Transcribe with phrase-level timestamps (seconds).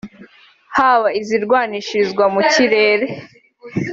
[0.77, 3.05] haba izirwanishirizwa mu kirere